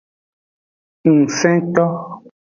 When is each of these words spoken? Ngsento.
Ngsento. 1.19 1.85